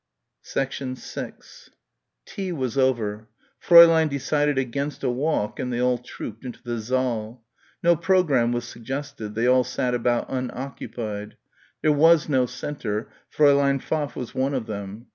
[0.41, 1.19] 6
[2.25, 3.27] Tea was over.
[3.63, 7.43] Fräulein decided against a walk and they all trooped into the saal.
[7.83, 11.37] No programme was suggested; they all sat about unoccupied.
[11.83, 15.05] There was no centre; Fräulein Pfaff was one of them.